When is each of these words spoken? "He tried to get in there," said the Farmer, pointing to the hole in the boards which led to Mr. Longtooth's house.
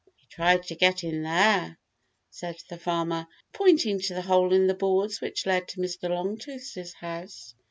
"He 0.15 0.25
tried 0.25 0.63
to 0.63 0.73
get 0.75 1.03
in 1.03 1.21
there," 1.21 1.77
said 2.31 2.55
the 2.67 2.79
Farmer, 2.79 3.27
pointing 3.53 3.99
to 4.01 4.15
the 4.15 4.23
hole 4.23 4.51
in 4.51 4.65
the 4.65 4.73
boards 4.73 5.21
which 5.21 5.45
led 5.45 5.67
to 5.67 5.79
Mr. 5.79 6.09
Longtooth's 6.09 6.93
house. 6.93 7.53